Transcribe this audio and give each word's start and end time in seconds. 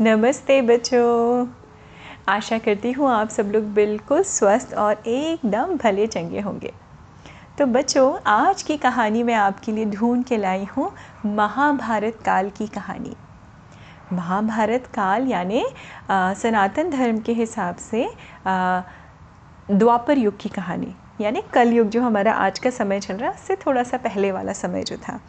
नमस्ते 0.00 0.60
बच्चों। 0.62 1.46
आशा 2.28 2.56
करती 2.58 2.90
हूँ 2.92 3.08
आप 3.10 3.28
सब 3.28 3.50
लोग 3.54 3.64
बिल्कुल 3.74 4.22
स्वस्थ 4.22 4.72
और 4.74 5.02
एकदम 5.08 5.76
भले 5.76 6.06
चंगे 6.06 6.40
होंगे। 6.40 6.72
तो 7.58 7.66
बच्चों, 7.66 8.16
आज 8.26 8.62
की 8.62 8.76
कहानी 8.76 9.22
मैं 9.22 9.34
आपके 9.34 9.72
लिए 9.72 9.84
ढूंढ 9.86 10.24
के 10.24 10.36
लाई 10.36 10.64
हूँ 10.76 10.90
महाभारत 11.26 12.18
काल 12.26 12.50
की 12.50 12.66
कहानी। 12.68 13.14
महाभारत 14.12 14.86
काल 14.94 15.28
यानि 15.28 15.64
सनातन 16.10 16.90
धर्म 16.90 17.20
के 17.20 17.32
हिसाब 17.32 17.76
से 17.76 18.08
द्वापर 19.70 20.18
युग 20.18 20.40
की 20.40 20.48
कहानी। 20.48 20.94
यानी 21.20 21.42
कलयुग 21.52 21.88
जो 21.88 22.02
हमारा 22.02 22.32
आज 22.32 22.58
का 22.58 22.70
समय 22.70 23.00
चल 23.00 23.14
रहा 23.14 23.30
है, 23.30 23.34
उससे 23.36 23.56
थोड़ा 23.56 23.82
सा 23.82 23.96
पहले 23.96 24.32
वाला 24.32 24.52
समय 24.52 24.82
जो 24.82 24.96
था। 24.96 25.20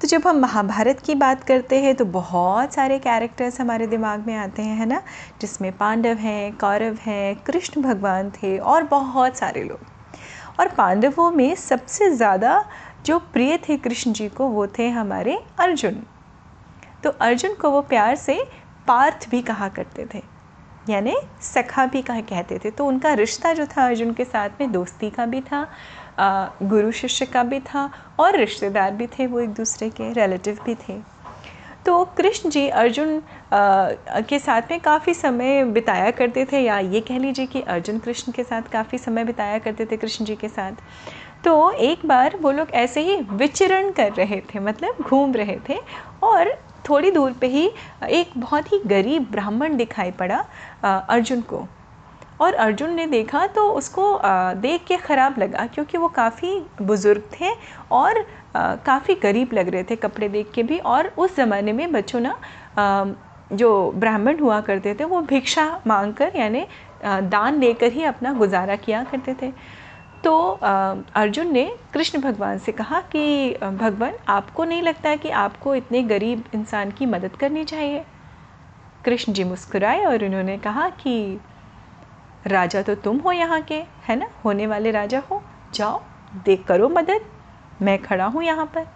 तो 0.00 0.08
जब 0.08 0.26
हम 0.26 0.38
महाभारत 0.38 1.00
की 1.00 1.14
बात 1.14 1.44
करते 1.44 1.80
हैं 1.80 1.94
तो 1.94 2.04
बहुत 2.04 2.74
सारे 2.74 2.98
कैरेक्टर्स 2.98 3.60
हमारे 3.60 3.86
दिमाग 3.86 4.26
में 4.26 4.34
आते 4.36 4.62
हैं, 4.62 4.76
है 4.76 4.86
ना? 4.86 5.02
जिसमें 5.40 5.76
पांडव 5.76 6.16
हैं, 6.16 6.56
कौरव 6.56 6.96
हैं, 7.00 7.36
कृष्ण 7.36 7.82
भगवान 7.82 8.30
थे 8.30 8.58
और 8.58 8.82
बहुत 8.82 9.36
सारे 9.36 9.62
लोग। 9.62 9.80
और 10.60 10.68
पांडवों 10.68 11.30
में 11.30 11.54
सबसे 11.54 12.10
ज़्यादा 12.10 12.64
जो 13.06 13.18
प्रिय 13.18 13.58
थे 13.68 13.76
कृष्ण 13.76 14.12
जी 14.12 14.28
को, 14.28 14.48
वो 14.48 14.66
थे 14.66 14.88
हमारे 14.88 15.38
अर्जुन। 15.58 16.02
तो 17.02 17.10
अर्जुन 17.10 17.54
को 17.54 17.70
वो 17.70 17.80
प्यार 17.80 18.16
से 18.16 18.44
पार्थ 18.86 19.28
भी 19.30 19.42
कहा 19.42 19.68
करते 19.68 20.06
थे। 20.14 20.33
यानी 20.88 21.14
सखा 21.42 21.86
भी 21.86 22.02
कहा 22.02 22.20
कहते 22.22 22.58
थे। 22.64 22.70
तो 22.70 22.86
उनका 22.86 23.12
रिश्ता 23.14 23.52
जो 23.52 23.66
था 23.66 23.86
अर्जुन 23.86 24.12
के 24.12 24.24
साथ 24.24 24.60
में 24.60 24.70
दोस्ती 24.72 25.10
का 25.10 25.26
भी 25.26 25.40
था 25.42 25.66
गुरु 26.62 26.90
शिष्य 26.92 27.26
का 27.26 27.42
भी 27.42 27.60
था 27.62 27.90
और 28.20 28.36
रिश्तेदार 28.36 28.90
भी 28.92 29.06
थे 29.08 29.26
वो 29.26 29.40
एक 29.40 29.54
दूसरे 29.54 29.88
के 29.90 30.12
रिलेटिव 30.12 30.58
भी 30.66 30.74
थे। 30.78 30.98
तो 31.86 32.04
कृष्ण 32.18 32.50
जी 32.50 32.68
अर्जुन 32.68 33.22
के 34.28 34.38
साथ 34.38 34.70
में 34.70 34.78
काफ़ी 34.80 35.14
समय 35.14 35.64
बिताया 35.64 36.10
करते 36.10 36.44
थे 36.52 36.60
या 36.60 36.78
ये 36.78 37.00
कह 37.00 37.18
लीजिए 37.18 37.46
कि 37.46 37.60
अर्जुन 37.62 37.98
कृष्ण 37.98 38.32
के 38.32 38.44
साथ 38.44 38.70
काफ़ी 38.72 38.98
समय 38.98 39.24
बिताया 39.24 39.58
करते 39.58 39.86
थे 39.86 39.96
कृष्ण 39.96 40.24
जी 40.24 40.36
के 40.36 40.48
साथ। 40.48 40.72
तो 41.44 41.70
एक 41.72 42.06
बार 42.06 42.36
वो 42.42 42.50
लोग 42.50 42.70
ऐसे 42.74 43.00
ही 43.00 43.16
विचरण 43.32 43.90
कर 43.92 44.12
रहे 44.12 44.40
थे 44.54 44.60
मतलब 44.60 45.02
घूम 45.02 45.34
रहे 45.34 45.58
थे 45.68 45.78
और 46.22 46.54
थोड़ी 46.88 47.10
दूर 47.10 47.32
पे 47.40 47.46
ही 47.48 47.70
एक 48.10 48.30
बहुत 48.36 48.72
ही 48.72 48.80
गरीब 48.86 49.26
ब्राह्मण 49.30 49.76
दिखाई 49.76 50.10
पड़ा 50.12 50.44
अर्जुन 50.84 51.40
को। 51.42 51.66
और 52.40 52.54
अर्जुन 52.54 52.94
ने 52.94 53.06
देखा 53.06 53.46
तो 53.48 53.68
उसको 53.72 54.06
देख 54.60 54.84
के 54.84 54.96
ख़राब 54.98 55.38
लगा 55.38 55.66
क्योंकि 55.66 55.98
वो 55.98 56.08
काफ़ी 56.14 56.58
बुज़ुर्ग 56.82 57.22
थे 57.32 57.50
और 57.92 58.24
काफ़ी 58.86 59.14
गरीब 59.14 59.52
लग 59.54 59.68
रहे 59.68 59.84
थे 59.84 59.96
कपड़े 59.96 60.28
देख 60.28 60.50
के 60.54 60.62
भी 60.62 60.78
और 60.78 61.12
उस 61.18 61.36
ज़माने 61.36 61.72
में 61.72 61.90
बच्चों 61.92 62.20
ना 62.20 62.34
जो 63.52 63.70
ब्राह्मण 63.96 64.38
हुआ 64.40 64.60
करते 64.60 64.94
थे 64.94 65.04
वो 65.04 65.20
भिक्षा 65.22 65.68
मांग 65.86 66.12
कर 66.14 66.32
यानी 66.36 66.64
दान 67.04 67.60
लेकर 67.60 67.92
ही 67.92 68.04
अपना 68.04 68.32
गुजारा 68.32 68.76
किया 68.76 69.02
करते 69.04 69.34
थे। 69.42 69.52
तो 70.24 70.50
अर्जुन 71.14 71.52
ने 71.52 71.64
कृष्ण 71.94 72.20
भगवान 72.20 72.58
से 72.58 72.72
कहा 72.72 73.00
कि 73.00 73.54
भगवान, 73.54 74.14
आपको 74.28 74.64
नहीं 74.64 74.82
लगता 74.82 75.14
कि 75.16 75.30
आपको 75.30 75.74
इतने 75.74 76.02
गरीब 76.02 76.44
इंसान 76.54 76.90
की 76.90 77.06
मदद 77.06 77.36
करनी 77.36 77.64
चाहिए? 77.64 78.04
कृष्ण 79.04 79.32
जी 79.32 79.44
मुस्कुराए 79.44 80.04
और 80.04 80.24
उन्होंने 80.24 80.56
कहा 80.58 80.88
कि, 80.88 81.40
राजा 82.46 82.82
तो 82.82 82.94
तुम 82.94 83.18
हो 83.18 83.32
यहाँ 83.32 83.60
के, 83.62 83.82
है 84.08 84.16
ना? 84.16 84.28
होने 84.44 84.66
वाले 84.66 84.90
राजा 84.90 85.22
हो। 85.30 85.42
जाओ, 85.74 86.02
देख 86.44 86.64
करो 86.64 86.88
मदद। 86.88 87.20
मैं 87.82 87.98
खड़ा 88.02 88.26
हूँ 88.26 88.42
यहाँ 88.44 88.66
पर। 88.66 88.86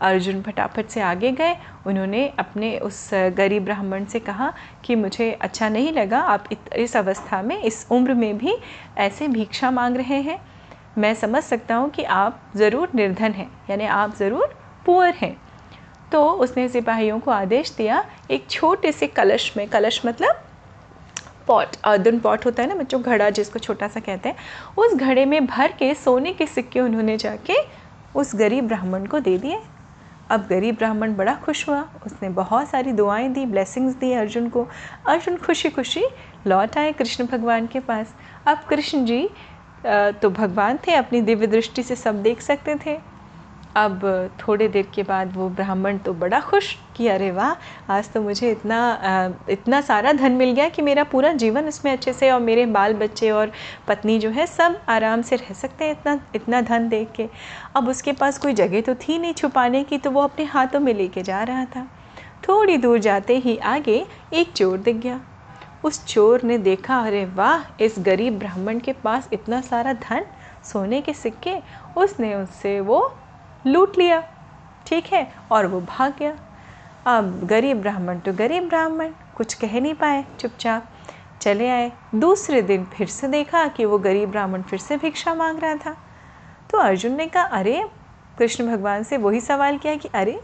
अर्जुन 0.00 0.40
फटाफट 0.42 0.88
से 0.88 1.00
आगे 1.00 1.30
गए। 1.32 1.56
उन्होंने 1.86 2.26
अपने 2.38 2.76
उस 2.78 3.08
गरीब 3.36 3.64
ब्राह्मण 3.64 4.04
से 4.04 4.18
कहा 4.20 4.52
कि 4.84 4.94
मुझे 4.96 5.30
अच्छा 5.32 5.68
नहीं 5.68 5.92
लगा, 5.92 6.18
आप 6.18 6.44
इस 6.76 6.96
अवस्था 6.96 7.42
में, 7.42 7.56
इस 7.58 7.86
उम्र 7.90 8.14
में 8.14 8.38
भी 8.38 8.54
ऐसे 8.98 9.28
भिक्षा 9.28 9.70
मांग 9.70 9.96
रहे 9.96 10.20
हैं। 10.20 10.38
मैं 10.98 11.14
समझ 11.14 11.42
सकता 11.42 11.74
हूँ 11.74 11.90
कि 11.90 12.02
आप 12.04 12.40
ज़रूर 12.56 12.90
निर्धन 12.94 13.32
हैं, 13.32 13.50
यानी 13.70 13.84
आप 13.86 14.14
ज़रूर 14.16 14.54
पुअर 14.86 15.14
हैं। 15.14 15.36
तो 16.12 16.24
उसने 16.24 16.68
सिपाहियों 16.68 17.18
को 17.20 17.30
आदेश 17.30 17.74
दिया, 17.76 18.04
एक 18.30 18.46
छोटे 18.50 18.92
से 18.92 19.06
कलश 19.06 19.52
में, 19.56 19.66
कलश 19.68 20.00
मतलब 20.06 20.42
पॉट, 21.46 21.76
अर्दन 21.84 22.18
पॉट 22.18 22.44
होता 22.46 22.62
है 22.62 22.68
ना, 22.68 22.74
बच्चों, 22.74 23.00
घड़ा 23.02 23.28
जिसको 23.30 23.58
छोटा 23.58 23.88
सा 23.88 24.00
कहते 24.00 24.28
हैं, 24.28 24.36
उस 24.78 24.94
घड़े 24.94 25.24
में 25.24 25.46
भर 25.46 25.72
के 25.72 25.94
सोने 25.94 26.32
के 26.32 26.46
सिक्के 26.46 26.80
उन्होंने 26.80 27.16
जाके 27.16 27.54
उस 28.14 28.34
गरीब 28.36 28.66
ब्राह्मण 28.68 29.06
को 29.06 29.20
दे 29.20 29.36
दिए। 29.38 29.60
अब 30.30 30.46
गरीब 30.50 30.76
ब्राह्मण 30.76 31.14
बड़ा 31.16 31.34
खुश 31.44 31.68
हुआ। 31.68 31.80
उसने 32.06 32.28
बहुत 32.30 32.68
सारी 32.68 32.92
दुआएँ 32.92 33.28
दी 33.28 33.44
ब्लेसिंग्स 33.46 33.94
दी 33.96 34.12
अर्जुन 34.14 34.48
को। 34.48 34.66
अर्जुन 35.08 35.36
खुशी 35.36 35.70
खुशी 35.70 36.04
लौट 36.46 36.76
आए 36.78 36.92
कृष्ण 36.92 37.26
भगवान 37.26 37.66
के 37.66 37.80
पास। 37.80 38.14
अब 38.46 38.64
कृष्ण 38.68 39.04
जी 39.04 39.28
तो 39.84 40.30
भगवान 40.30 40.78
थे, 40.86 40.94
अपनी 40.94 41.20
दिव्य 41.22 41.46
दृष्टि 41.46 41.82
से 41.82 41.96
सब 41.96 42.22
देख 42.22 42.40
सकते 42.42 42.74
थे। 42.86 42.98
अब 43.76 44.00
थोड़े 44.38 44.66
देर 44.68 44.86
के 44.94 45.02
बाद 45.02 45.36
वो 45.36 45.48
ब्राह्मण 45.48 45.98
तो 45.98 46.12
बड़ा 46.14 46.40
खुश 46.40 46.74
कि 46.96 47.06
अरे 47.08 47.30
वाह, 47.30 47.54
आज 47.92 48.08
तो 48.12 48.22
मुझे 48.22 48.50
इतना 48.50 49.34
इतना 49.50 49.80
सारा 49.80 50.12
धन 50.12 50.32
मिल 50.32 50.52
गया 50.52 50.68
कि 50.68 50.82
मेरा 50.82 51.04
पूरा 51.04 51.32
जीवन 51.32 51.68
इसमें 51.68 51.90
अच्छे 51.92 52.12
से 52.12 52.30
और 52.30 52.40
मेरे 52.40 52.66
बाल 52.68 52.94
बच्चे 52.94 53.30
और 53.30 53.52
पत्नी 53.88 54.18
जो 54.18 54.30
है 54.30 54.46
सब 54.46 54.80
आराम 54.88 55.22
से 55.22 55.36
रह 55.36 55.52
सकते 55.54 55.84
हैं 55.84 55.92
इतना 55.92 56.18
इतना 56.34 56.60
धन 56.62 56.88
देख 56.88 57.12
के। 57.12 57.28
अब 57.76 57.88
उसके 57.88 58.12
पास 58.12 58.38
कोई 58.38 58.52
जगह 58.52 58.80
तो 58.80 58.94
थी 58.98 59.18
नहीं 59.18 59.34
छुपाने 59.34 59.84
की 59.84 59.98
तो 59.98 60.10
वो 60.10 60.22
अपने 60.22 60.44
हाथों 60.44 60.80
में 60.80 60.92
लेके 60.94 61.22
जा 61.22 61.42
रहा 61.42 61.64
था। 61.66 61.86
थोड़ी 62.48 62.76
दूर 62.76 62.98
जाते 62.98 63.36
ही 63.38 63.56
आगे 63.58 64.04
एक 64.32 64.52
चोर 64.52 64.78
दिख 64.78 64.96
गया। 64.96 65.20
उस 65.84 66.04
चोर 66.04 66.42
ने 66.42 66.58
देखा, 66.58 66.98
अरे 66.98 67.24
वाह, 67.26 67.84
इस 67.84 67.94
गरीब 67.98 68.38
ब्राह्मण 68.38 68.78
के 68.78 68.92
पास 68.94 69.28
इतना 69.32 69.60
सारा 69.60 69.92
धन, 69.92 70.24
सोने 70.64 71.00
के 71.00 71.12
सिक्के, 71.14 71.56
उसने 71.96 72.34
उससे 72.34 72.78
वो 72.80 73.00
लूट 73.66 73.98
लिया। 73.98 74.22
ठीक 74.86 75.06
है 75.06 75.32
और 75.52 75.66
वो 75.66 75.80
भाग 75.80 76.14
गया। 76.18 76.36
अब 77.06 77.46
गरीब 77.46 77.80
ब्राह्मण 77.80 78.18
तो 78.18 78.32
गरीब 78.32 78.68
ब्राह्मण 78.68 79.12
कुछ 79.36 79.54
कह 79.54 79.80
नहीं 79.80 79.94
पाए 79.94 80.24
चुपचाप 80.40 80.88
चले 81.40 81.68
आए। 81.68 81.92
दूसरे 82.14 82.62
दिन 82.62 82.84
फिर 82.84 83.06
से 83.06 83.28
देखा 83.28 83.66
कि 83.68 83.84
वो 83.84 83.98
गरीब 83.98 84.30
ब्राह्मण 84.30 84.62
फिर 84.62 84.78
से 84.78 84.96
भिक्षा 84.96 85.34
मांग 85.34 85.58
रहा 85.58 85.74
था। 85.74 85.96
तो 86.70 86.78
अर्जुन 86.78 87.12
ने 87.12 87.26
कहा 87.26 87.42
अरे! 87.42 87.84
कृष्ण 88.38 88.66
भगवान 88.66 89.02
से 89.02 89.16
वही 89.16 89.40
सवाल 89.40 89.78
किया 89.78 89.94
कि 89.96 90.08
अरे 90.14 90.40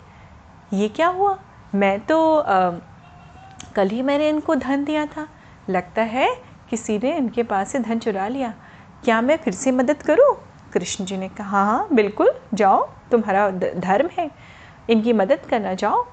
ये 0.72 0.88
क्या 0.88 1.08
हुआ? 1.08 1.38
मैं 1.74 2.00
तो 2.00 2.38
आ, 2.38 2.70
कल 3.74 3.88
ही 3.88 4.02
मैंने 4.02 4.28
इनको 4.28 4.54
धन 4.54 4.84
दिया 4.84 5.06
था। 5.06 5.28
लगता 5.70 6.02
है 6.02 6.28
किसी 6.70 6.98
ने 6.98 7.16
इनके 7.16 7.42
पास 7.42 7.72
से 7.72 7.78
धन 7.78 7.98
चुरा 7.98 8.28
लिया। 8.28 8.54
क्या 9.04 9.20
मैं 9.20 9.36
फिर 9.36 9.54
से 9.54 9.70
मदद 9.72 10.02
करूँ? 10.02 10.34
कृष्ण 10.76 11.04
जी 11.04 11.16
ने 11.16 11.28
कहा 11.28 11.48
हाँ 11.50 11.66
हाँ 11.66 11.88
बिल्कुल, 11.92 12.30
जाओ, 12.54 12.82
तुम्हारा 13.10 13.50
धर्म 13.50 14.08
है, 14.18 14.30
इनकी 14.90 15.12
मदद 15.14 15.46
करना 15.50 15.74
जाओ। 15.74 16.04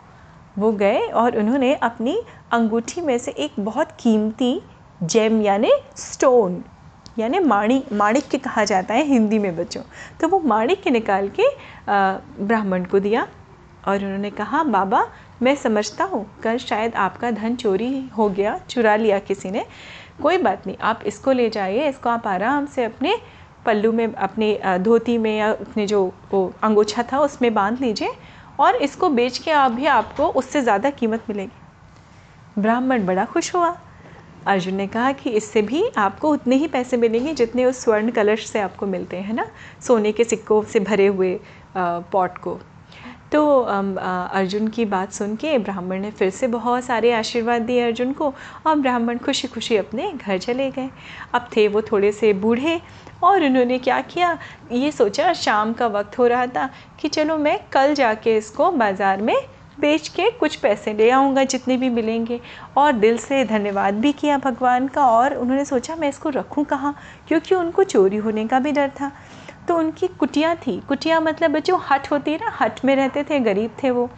वो 0.57 0.71
गए 0.73 0.99
और 1.11 1.37
उन्होंने 1.37 1.73
अपनी 1.75 2.15
अंगूठी 2.51 3.01
में 3.01 3.17
से 3.17 3.31
एक 3.33 3.53
बहुत 3.59 3.91
कीमती 3.99 4.61
जेम, 5.01 5.41
यानि 5.41 5.71
स्टोन, 5.97 6.63
यानी 7.19 7.39
माणी 7.39 7.81
माणिक 7.93 8.27
के 8.27 8.37
कहा 8.37 8.63
जाता 8.65 8.93
है 8.93 9.03
हिंदी 9.05 9.39
में 9.39 9.55
बच्चों 9.55 9.81
तो 10.21 10.27
वो 10.27 10.39
माणिक 10.41 10.81
के 10.83 10.89
निकाल 10.89 11.29
के 11.39 11.47
ब्राह्मण 11.87 12.85
को 12.85 12.99
दिया 12.99 13.27
और 13.87 14.03
उन्होंने 14.05 14.29
कहा, 14.31 14.63
बाबा, 14.63 15.05
मैं 15.41 15.55
समझता 15.55 16.03
हूँ, 16.03 16.25
कल 16.43 16.57
शायद 16.59 16.95
आपका 16.95 17.31
धन 17.31 17.55
चोरी 17.55 18.09
हो 18.17 18.29
गया, 18.29 18.57
चुरा 18.69 18.95
लिया 18.95 19.19
किसी 19.19 19.51
ने। 19.51 19.65
कोई 20.21 20.37
बात 20.37 20.67
नहीं, 20.67 20.77
आप 20.79 20.99
इसको 21.05 21.31
ले 21.31 21.49
जाइए, 21.49 21.87
इसको 21.89 22.09
आप 22.09 22.27
आराम 22.27 22.65
से 22.65 22.83
अपने 22.83 23.15
पल्लू 23.65 23.91
में 23.91 24.07
अपने 24.07 24.59
धोती 24.79 25.17
में 25.17 25.37
या 25.37 25.51
अपने 25.51 25.85
जो, 25.87 26.05
वो 26.33 26.59
अंगोछा 26.63 27.03
था 27.03 27.19
उसमें 27.19 27.53
बाँध 27.53 27.79
लीजिए 27.81 28.13
और 28.59 28.75
इसको 28.77 29.09
बेच 29.09 29.37
के 29.37 29.51
आप 29.51 29.71
भी 29.71 29.85
आपको 29.87 30.27
उससे 30.31 30.61
ज़्यादा 30.61 30.89
कीमत 30.91 31.25
मिलेगी। 31.29 31.61
ब्राह्मण 32.57 33.05
बड़ा 33.05 33.25
खुश 33.25 33.53
हुआ। 33.55 33.75
अर्जुन 34.45 34.75
ने 34.75 34.87
कहा 34.87 35.11
कि 35.11 35.29
इससे 35.31 35.61
भी 35.61 35.83
आपको 35.97 36.29
उतने 36.29 36.55
ही 36.55 36.67
पैसे 36.67 36.97
मिलेंगे 36.97 37.33
जितने 37.33 37.65
उस 37.65 37.83
स्वर्ण 37.83 38.11
कलश 38.11 38.45
से 38.47 38.59
आपको 38.59 38.85
मिलते 38.87 39.17
हैं 39.17 39.33
ना? 39.33 39.45
सोने 39.81 40.11
के 40.11 40.23
सिक्कों 40.23 40.61
से 40.63 40.79
भरे 40.81 41.07
हुए 41.07 41.39
पॉट 41.77 42.37
को। 42.37 42.59
तो 43.33 43.59
अर्जुन 43.61 44.67
की 44.67 44.83
बात 44.85 45.13
सुन 45.13 45.35
के 45.35 45.57
ब्राह्मण 45.59 45.99
ने 45.99 46.09
फिर 46.11 46.29
से 46.29 46.47
बहुत 46.47 46.83
सारे 46.83 47.11
आशीर्वाद 47.13 47.61
दिए 47.61 47.81
अर्जुन 47.81 48.11
को 48.13 48.33
और 48.67 48.75
ब्राह्मण 48.75 49.17
खुशी 49.17 49.47
खुशी 49.47 49.77
अपने 49.77 50.11
घर 50.11 50.37
चले 50.37 50.69
गए। 50.71 50.89
अब 51.33 51.47
थे 51.55 51.67
वो 51.67 51.81
थोड़े 51.81 52.11
से 52.11 52.31
बूढ़े 52.35 52.79
और 53.23 53.43
उन्होंने 53.43 53.79
क्या 53.79 53.99
किया? 54.03 54.37
ये 54.71 54.91
सोचा 54.91 55.33
शाम 55.33 55.73
का 55.73 55.87
वक्त 55.89 56.17
हो 56.19 56.27
रहा 56.27 56.45
था 56.47 56.69
कि 56.99 57.07
चलो 57.09 57.37
मैं 57.37 57.59
कल 57.73 57.93
जाके 57.93 58.37
इसको 58.37 58.71
बाज़ार 58.73 59.21
में 59.21 59.35
बेच 59.79 60.07
के 60.07 60.29
कुछ 60.31 60.55
पैसे 60.55 60.93
ले 60.93 61.09
आऊँगा, 61.09 61.43
जितने 61.43 61.77
भी 61.77 61.89
मिलेंगे। 61.89 62.39
और 62.77 62.91
दिल 62.93 63.17
से 63.17 63.43
धन्यवाद 63.45 63.93
भी 63.93 64.11
किया 64.13 64.37
भगवान 64.37 64.87
का 64.87 65.05
और 65.07 65.33
उन्होंने 65.33 65.65
सोचा 65.65 65.95
मैं 65.95 66.09
इसको 66.09 66.29
रखूँ 66.29 66.63
कहाँ? 66.65 66.95
क्योंकि 67.27 67.55
उनको 67.55 67.83
चोरी 67.83 68.17
होने 68.17 68.45
का 68.47 68.59
भी 68.59 68.71
डर 68.71 68.89
था। 68.91 69.11
तो 69.67 69.77
उनकी 69.77 70.07
कुटिया 70.07 70.55
थी। 70.55 70.79
कुटिया 70.79 71.19
मतलब 71.19 71.51
बच्चों 71.51 71.79
हट 71.91 72.11
होती 72.11 72.31
है 72.31 72.37
ना, 72.37 72.57
हट 72.59 72.85
में 72.85 72.95
रहते 72.95 73.23
थे, 73.23 73.39
गरीब 73.39 73.75
थे 73.83 73.91
वो। 73.91 74.09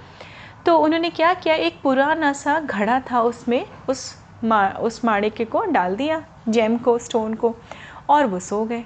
तो 0.66 0.78
उन्होंने 0.78 1.10
क्या 1.10 1.34
किया? 1.34 1.56
एक 1.56 1.82
पुराना 1.84 2.34
सा 2.34 2.60
घड़ा 2.60 3.00
था 3.00 3.22
उसमें, 3.22 3.66
उस 3.90 4.16
मा, 4.44 4.70
उस 4.70 5.06
माणिक्य 5.06 5.46
को 5.46 5.66
डाल 5.66 5.96
दिया, 5.96 6.24
जेम 6.50 6.78
को, 6.78 6.98
स्टोन 6.98 7.34
को, 7.34 7.56
और 8.10 8.26
वो 8.26 8.40
सो 8.40 8.66
गए। 8.66 8.84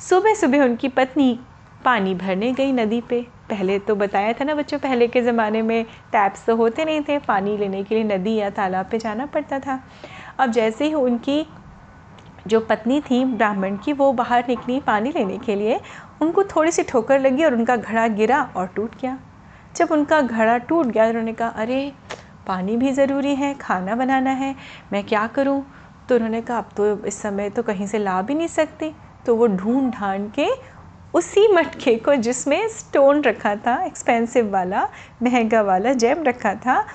सुबह 0.00 0.34
सुबह 0.34 0.64
उनकी 0.64 0.88
पत्नी 0.88 1.38
पानी 1.84 2.14
भरने 2.14 2.52
गई 2.52 2.72
नदी 2.72 3.00
पे। 3.00 3.26
पहले 3.50 3.78
तो 3.78 3.94
बताया 3.94 4.32
था 4.32 4.44
ना 4.44 4.54
बच्चों, 4.54 4.78
पहले 4.78 5.08
के 5.08 5.22
ज़माने 5.22 5.62
में 5.62 5.84
टैप्स 5.84 6.46
तो 6.46 6.56
होते 6.56 6.84
नहीं 6.84 7.00
थे, 7.00 7.18
पानी 7.18 7.56
लेने 7.56 7.84
के 7.84 7.94
लिए 7.94 8.04
नदी 8.04 8.34
या 8.34 8.50
तालाब 8.50 8.86
पे 8.90 8.98
जाना 8.98 9.26
पड़ता 9.26 9.58
था। 9.58 9.80
अब 10.38 10.50
जैसे 10.50 10.84
ही 10.84 10.94
उनकी 10.94 11.46
जो 12.46 12.60
पत्नी 12.60 13.00
थी 13.00 13.24
ब्राह्मण 13.24 13.76
की, 13.76 13.92
वो 13.92 14.12
बाहर 14.12 14.44
निकली 14.48 14.80
पानी 14.80 15.10
लेने 15.10 15.38
के 15.38 15.54
लिए। 15.54 15.80
उनको 16.22 16.44
थोड़ी 16.44 16.70
सी 16.70 16.82
ठोकर 16.82 17.20
लगी 17.20 17.44
और 17.44 17.54
उनका 17.54 17.76
घड़ा 17.76 18.08
गिरा 18.08 18.50
और 18.56 18.66
टूट 18.66 19.00
गया। 19.00 19.18
जब 19.76 19.88
उनका 19.90 20.20
घड़ा 20.20 20.58
टूट 20.58 20.86
गया, 20.86 21.06
उन्होंने 21.06 21.32
कहा, 21.32 21.48
अरे, 21.48 21.92
पानी 22.46 22.76
भी 22.76 22.92
ज़रूरी 22.92 23.34
है, 23.34 23.54
खाना 23.54 23.94
बनाना 23.94 24.30
है, 24.30 24.56
मैं 24.92 25.04
क्या 25.04 25.26
करूँ? 25.26 25.66
तो 26.08 26.14
उन्होंने 26.14 26.40
कहा, 26.40 26.58
अब 26.58 26.68
तो 26.76 27.04
इस 27.04 27.22
समय 27.22 27.50
तो 27.50 27.62
कहीं 27.62 27.86
से 27.86 27.98
ला 27.98 28.22
भी 28.22 28.34
नहीं 28.34 28.48
सकती। 28.48 28.94
तो 29.26 29.36
वो 29.36 29.46
ढूंढ 29.46 29.92
ढांड 29.92 30.32
के 30.32 30.48
उसी 31.14 31.52
मटके 31.52 31.96
को 31.96 32.14
जिसमें 32.14 32.68
स्टोन 32.68 33.22
रखा 33.22 33.56
था, 33.56 33.84
एक्सपेंसिव 33.84 34.50
वाला, 34.50 34.88
महँगा 35.22 35.62
वाला 35.62 35.92
जेम 35.92 36.22
रखा 36.22 36.54
था 36.54 36.86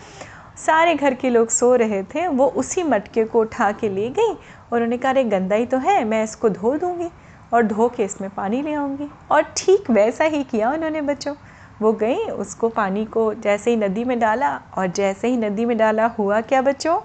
सारे 0.65 0.95
घर 0.95 1.13
के 1.13 1.30
लोग 1.30 1.50
सो 1.50 1.75
रहे 1.75 2.04
थे, 2.04 2.27
वो 2.27 2.45
उसी 2.48 2.83
मटके 2.83 3.24
को 3.24 3.39
उठा 3.39 3.71
के 3.71 3.89
ले 3.89 4.09
गई 4.09 4.31
और 4.31 4.74
उन्होंने 4.74 4.98
कहा, 4.98 5.12
अरे, 5.12 5.24
गंदा 5.24 5.56
ही 5.56 5.65
तो 5.65 5.77
है, 5.77 6.06
मैं 6.06 6.24
इसको 6.24 6.50
धो 6.50 6.77
दूँगी 6.77 7.09
और 7.54 7.63
धो 7.63 7.89
के 7.89 8.04
इसमें 8.04 8.30
पानी 8.30 8.62
ले 8.62 8.74
आऊँगी। 8.74 9.12
और 9.31 9.42
ठीक 9.42 9.89
वैसा 9.89 10.24
ही 10.24 10.44
किया 10.44 10.71
उन्होंने 10.71 11.01
बच्चों। 11.01 11.36
वो 11.81 11.94
गई, 11.94 12.15
उसको 12.15 12.69
पानी 12.69 13.06
को 13.06 13.33
जैसे 13.33 13.71
ही 13.71 13.77
नदी 13.77 14.04
में 14.04 14.19
डाला 14.19 14.62
और 14.77 14.88
जैसे 14.88 15.27
ही 15.27 15.38
नदी 15.38 15.65
में 15.65 15.77
डाला, 15.77 16.06
हुआ 16.06 16.42
क्या 16.42 16.62
बच्चों? 16.62 17.00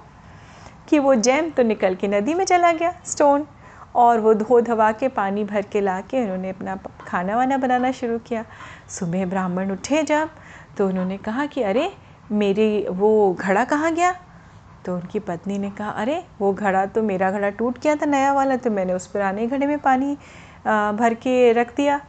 कि 0.88 0.98
वो 0.98 1.14
जैम 1.14 1.50
तो 1.50 1.62
निकल 1.62 1.94
के 1.94 2.08
नदी 2.08 2.34
में 2.34 2.44
चला 2.44 2.72
गया, 2.72 2.94
स्टोन। 3.06 3.46
और 3.94 4.20
वो 4.20 4.34
धो 4.34 4.60
धवा 4.60 4.92
के 4.92 5.08
पानी 5.08 5.44
भर 5.44 5.62
के 5.62 5.80
ला 5.80 6.00
के 6.00 6.22
उन्होंने 6.22 6.50
अपना 6.50 6.78
खाना 7.06 7.36
वाना 7.36 7.56
बनाना 7.56 7.92
शुरू 7.92 8.18
किया। 8.18 8.44
सुबह 8.90 9.26
ब्राह्मण 9.26 9.70
उठे 9.70 10.02
जब 10.02 10.30
तो 10.78 10.88
उन्होंने 10.88 11.18
कहा 11.18 11.46
कि, 11.46 11.62
अरे 11.62 11.92
मेरी 12.30 12.86
वो 12.90 13.36
घड़ा 13.40 13.64
कहाँ 13.64 13.92
गया? 13.92 14.14
तो 14.84 14.94
उनकी 14.94 15.18
पत्नी 15.18 15.58
ने 15.58 15.70
कहा, 15.70 15.88
अरे, 15.88 16.24
वो 16.38 16.52
घड़ा 16.52 16.86
तो 16.86 17.02
मेरा 17.02 17.30
घड़ा 17.30 17.50
टूट 17.50 17.78
गया 17.78 17.96
था, 17.96 18.06
नया 18.06 18.32
वाला 18.32 18.56
तो 18.56 18.70
मैंने 18.70 18.92
उस 18.92 19.06
पुराने 19.06 19.46
घड़े 19.46 19.66
में 19.66 19.78
पानी 19.78 20.14
भर 20.98 21.14
के 21.14 21.52
रख 21.52 21.76
दिया। 21.76 22.00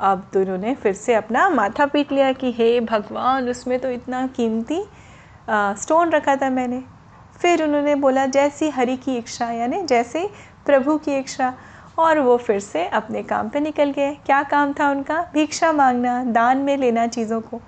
अब 0.00 0.30
तो 0.32 0.40
उन्होंने 0.40 0.74
फिर 0.74 0.92
से 0.92 1.14
अपना 1.14 1.48
माथा 1.48 1.86
पीट 1.86 2.12
लिया 2.12 2.32
कि, 2.32 2.52
हे 2.52 2.80
भगवान, 2.80 3.48
उसमें 3.48 3.78
तो 3.78 3.90
इतना 3.90 4.26
कीमती 4.26 4.84
स्टोन 5.50 6.10
रखा 6.10 6.36
था 6.36 6.50
मैंने। 6.50 6.82
फिर 7.38 7.62
उन्होंने 7.64 7.94
बोला, 7.94 8.26
जैसी 8.26 8.70
हरि 8.70 8.96
की 8.96 9.16
इच्छा, 9.16 9.50
यानी 9.50 9.82
जैसे 9.82 10.30
प्रभु 10.66 10.96
की 10.98 11.16
इच्छा। 11.16 11.54
और 11.98 12.18
वो 12.18 12.36
फिर 12.36 12.60
से 12.60 12.86
अपने 12.88 13.22
काम 13.22 13.48
पे 13.48 13.60
निकल 13.60 13.90
गए। 13.90 14.14
क्या 14.26 14.42
काम 14.42 14.72
था 14.72 14.90
उनका? 14.90 15.30
भिक्षा 15.34 15.72
मांगना, 15.72 16.24
दान 16.24 16.58
में 16.58 16.76
लेना 16.76 17.06
चीज़ों 17.06 17.40
को। 17.40 17.60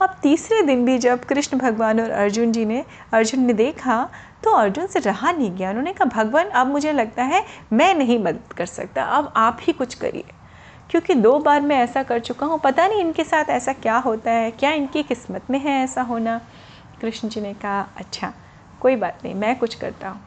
अब 0.00 0.16
तीसरे 0.22 0.62
दिन 0.62 0.84
भी 0.84 0.98
जब 0.98 1.24
कृष्ण 1.24 1.58
भगवान 1.58 2.00
और 2.00 2.10
अर्जुन 2.10 2.52
जी 2.52 2.64
ने, 2.64 2.84
अर्जुन 3.12 3.40
ने 3.40 3.52
देखा 3.52 4.08
तो 4.44 4.50
अर्जुन 4.50 4.86
से 4.86 4.98
रहा 4.98 5.32
नहीं 5.32 5.50
गया। 5.56 5.68
उन्होंने 5.70 5.92
कहा, 5.92 6.04
भगवान, 6.04 6.46
अब 6.46 6.66
मुझे 6.66 6.92
लगता 6.92 7.22
है 7.22 7.44
मैं 7.72 7.94
नहीं 7.94 8.18
मदद 8.18 8.52
कर 8.52 8.66
सकता। 8.66 9.04
अब 9.04 9.32
आप 9.36 9.58
ही 9.60 9.72
कुछ 9.72 9.94
करिए। 9.94 10.24
क्योंकि 10.90 11.14
दो 11.14 11.38
बार 11.38 11.60
मैं 11.60 11.76
ऐसा 11.76 12.02
कर 12.02 12.18
चुका 12.18 12.46
हूँ। 12.46 12.58
पता 12.58 12.86
नहीं 12.88 13.00
इनके 13.00 13.24
साथ 13.24 13.44
ऐसा 13.44 13.72
क्या 13.72 13.96
होता 13.96 14.30
है, 14.30 14.50
क्या 14.50 14.70
इनकी 14.70 15.02
किस्मत 15.02 15.50
में 15.50 15.58
है 15.58 15.82
ऐसा 15.84 16.02
होना। 16.02 16.40
कृष्ण 17.00 17.28
जी 17.28 17.40
ने 17.40 17.54
कहा 17.54 17.80
अच्छा 17.96 18.32
कोई 18.80 18.96
बात 18.96 19.18
नहीं, 19.24 19.34
मैं 19.34 19.58
कुछ 19.58 19.74
करता 19.74 20.08
हूँ। 20.08 20.20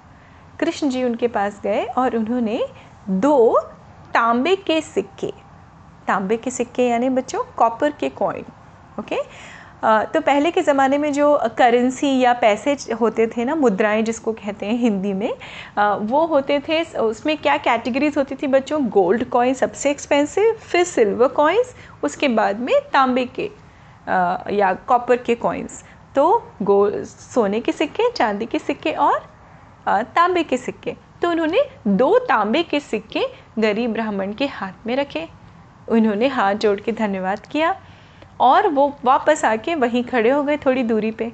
कृष्ण 0.59 0.89
जी 0.89 1.03
उनके 1.03 1.27
पास 1.27 1.59
गए 1.63 1.83
और 1.97 2.15
उन्होंने 2.15 2.59
दो 3.09 3.59
तांबे 4.13 4.55
के 4.57 4.81
सिक्के, 4.81 5.31
तांबे 6.07 6.37
के 6.37 6.51
सिक्के 6.51 6.87
यानी 6.87 7.09
बच्चों, 7.09 7.43
कॉपर 7.57 7.91
के 7.91 8.09
कॉइन, 8.09 8.45
ओके? 8.99 9.17
तो 9.83 10.19
पहले 10.21 10.49
के 10.51 10.61
ज़माने 10.61 10.97
में 10.97 11.11
जो 11.13 11.37
करेंसी 11.57 12.07
या 12.19 12.33
पैसे 12.41 12.75
होते 13.01 13.27
थे 13.27 13.45
ना, 13.45 13.55
मुद्राएँ 13.55 14.01
जिसको 14.03 14.33
कहते 14.33 14.65
हैं 14.65 14.77
हिंदी 14.77 15.13
में 15.13 15.31
वो 16.07 16.25
होते 16.27 16.59
थे 16.67 16.81
उसमें 16.99 17.35
क्या 17.37 17.55
कैटेगरीज 17.57 18.17
होती 18.17 18.35
थी 18.35 18.47
बच्चों? 18.47 18.83
गोल्ड 18.89 19.23
कॉइन 19.29 19.53
सबसे 19.53 19.91
एक्सपेंसिव 19.91 20.53
फिर 20.61 20.83
सिल्वर 20.85 21.27
कॉइन्स 21.37 21.73
उसके 22.03 22.27
बाद 22.29 22.59
में 22.59 22.75
तांबे 22.93 23.25
के 23.39 23.49
या 24.55 24.73
कॉपर 24.87 25.17
के 25.17 25.35
कॉइन्स 25.37 25.83
तो 26.15 26.51
गोल्ड 26.61 27.03
सोने 27.05 27.59
के 27.59 27.71
सिक्के, 27.71 28.11
चांदी 28.11 28.45
के 28.45 28.59
सिक्के 28.59 28.91
और 28.91 29.19
तांबे 29.87 30.43
के 30.43 30.57
सिक्के. 30.57 30.95
तो 31.21 31.29
उन्होंने 31.29 31.61
दो 31.87 32.17
तांबे 32.19 32.63
के 32.63 32.79
सिक्के 32.79 33.25
गरीब 33.59 33.93
ब्राह्मण 33.93 34.33
के 34.33 34.45
हाथ 34.47 34.87
में 34.87 34.95
रखे. 34.95 35.27
उन्होंने 35.87 36.27
हाथ 36.27 36.55
जोड़ 36.55 36.79
के 36.79 36.91
धन्यवाद 36.91 37.45
किया. 37.51 37.75
और 38.39 38.67
वो 38.67 38.93
वापस 39.05 39.43
आके 39.45 39.75
वहीं 39.75 40.03
खड़े 40.03 40.29
हो 40.29 40.43
गए 40.43 40.57
थोड़ी 40.57 40.83
दूरी 40.83 41.11
पे। 41.11 41.31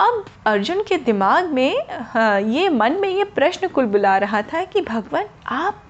अब 0.00 0.24
अर्जुन 0.46 0.82
के 0.82 0.96
दिमाग 0.98 1.50
में 1.50 1.86
हाँ, 1.90 2.40
ये 2.40 2.68
मन 2.68 3.00
में 3.00 3.08
ये 3.08 3.24
प्रश्न 3.24 3.68
कुल 3.68 3.86
बुला 3.86 4.16
रहा 4.18 4.42
था 4.42 4.64
कि 4.64 4.80
भगवान 4.80 5.26
आप 5.48 5.82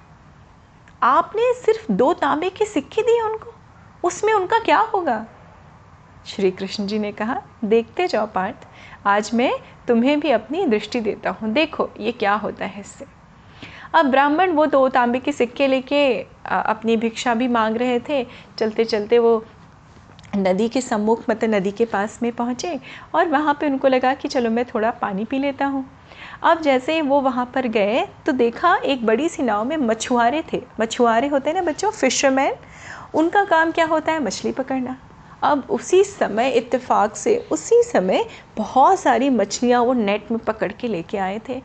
आपने 1.03 1.53
सिर्फ़ 1.55 1.91
दो 1.91 2.13
तांबे 2.13 2.49
के 2.49 2.65
सिक्के 2.65 3.01
दिए 3.01 3.21
उनको? 3.21 3.53
उसमें 4.03 4.33
उनका 4.33 4.59
क्या 4.59 4.79
होगा? 4.93 5.25
श्री 6.25 6.51
कृष्ण 6.51 6.85
जी 6.87 6.99
ने 6.99 7.11
कहा 7.11 7.41
देखते 7.63 8.07
जाओ 8.07 8.27
पार्थ 8.27 8.67
आज 9.07 9.29
मैं 9.33 9.51
तुम्हें 9.87 10.19
भी 10.19 10.31
अपनी 10.31 10.65
दृष्टि 10.65 10.99
देता 11.01 11.29
हूँ। 11.31 11.51
देखो 11.53 11.89
ये 11.99 12.11
क्या 12.11 12.33
होता 12.33 12.65
है 12.65 12.81
इससे। 12.81 13.05
अब 13.95 14.05
ब्राह्मण 14.05 14.51
वो 14.51 14.65
दो 14.65 14.87
तांबे 14.89 15.19
के 15.19 15.31
सिक्के 15.31 15.67
लेके 15.67 16.05
अपनी 16.45 16.95
भिक्षा 16.97 17.33
भी 17.33 17.47
मांग 17.47 17.77
रहे 17.77 17.99
थे। 17.99 18.23
चलते 18.57 18.85
चलते 18.85 19.19
वो 19.19 19.43
नदी 20.33 20.67
के 20.69 20.81
सम्मुख 20.81 21.23
मतलब 21.29 21.53
नदी 21.55 21.71
के 21.71 21.85
पास 21.85 22.17
में 22.23 22.31
पहुँचे 22.31 22.79
और 23.15 23.27
वहाँ 23.27 23.53
पे 23.53 23.67
उनको 23.67 23.87
लगा 23.87 24.13
कि 24.13 24.27
चलो 24.27 24.49
मैं 24.49 24.65
थोड़ा 24.65 24.91
पानी 24.91 25.25
पी 25.25 25.39
लेता 25.39 25.65
हूँ। 25.65 25.85
अब 26.43 26.61
जैसे 26.61 27.01
वो 27.01 27.19
वहाँ 27.21 27.45
पर 27.55 27.67
गए 27.67 28.05
तो 28.25 28.31
देखा 28.31 28.75
एक 28.85 29.05
बड़ी 29.05 29.29
सी 29.29 29.43
नाव 29.43 29.65
में 29.65 29.75
मछुआरे 29.77 30.43
थे। 30.53 30.61
मछुआरे 30.81 31.27
होते 31.27 31.49
हैं 31.49 31.55
ना 31.55 31.71
बच्चों 31.71 31.91
फिशरमैन 31.91 32.55
उनका 33.13 33.43
काम 33.43 33.71
क्या 33.71 33.85
होता 33.85 34.11
है? 34.11 34.23
मछली 34.23 34.51
पकड़ना। 34.51 34.97
अब 35.43 35.67
उसी 35.69 36.03
समय, 36.03 36.49
इत्तेफाक 36.49 37.15
से 37.15 37.37
उसी 37.51 37.81
समय 37.83 38.25
बहुत 38.57 38.99
सारी 38.99 39.29
मछलियाँ 39.29 39.81
वो 39.81 39.93
नेट 39.93 40.31
में 40.31 40.39
पकड़ 40.39 40.71
के 40.71 40.87
लेके 40.87 41.17
आए 41.17 41.39
थे। 41.49 41.61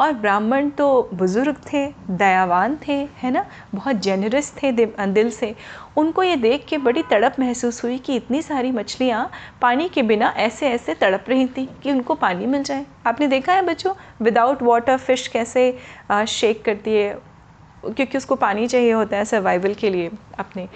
और 0.00 0.12
ब्राह्मण 0.12 0.68
तो 0.70 1.08
बुज़ुर्ग 1.14 1.56
थे, 1.72 1.86
दयावान 2.10 2.76
थे, 2.86 2.94
है 3.16 3.30
ना? 3.30 3.44
बहुत 3.74 3.96
जेनरस 3.96 4.52
थे 4.62 4.72
दिल 4.72 5.30
से। 5.30 5.54
उनको 5.96 6.22
ये 6.22 6.36
देख 6.36 6.64
के 6.68 6.78
बड़ी 6.78 7.02
तड़प 7.02 7.36
महसूस 7.40 7.82
हुई 7.84 7.98
कि 7.98 8.16
इतनी 8.16 8.42
सारी 8.42 8.70
मछलियाँ 8.72 9.30
पानी 9.62 9.88
के 9.88 10.02
बिना 10.02 10.32
ऐसे 10.36 10.68
ऐसे 10.68 10.94
तड़प 10.94 11.24
रही 11.28 11.46
थी 11.46 11.68
कि 11.82 11.90
उनको 11.92 12.14
पानी 12.14 12.46
मिल 12.46 12.62
जाए। 12.62 12.86
आपने 13.06 13.26
देखा 13.26 13.52
है 13.52 13.62
बच्चों 13.62 13.94
विदाउट 14.22 14.62
वाटर 14.62 14.96
फ़िश 14.96 15.26
कैसे 15.28 15.76
शेक 16.28 16.64
करती 16.64 16.96
है? 16.96 17.18
क्योंकि 17.84 18.18
उसको 18.18 18.34
पानी 18.36 18.66
चाहिए 18.68 18.92
होता 18.92 19.16
है 19.16 19.24
सर्वाइवल 19.24 19.74
के 19.74 19.90
लिए 19.90 20.10
अपने। 20.38 20.68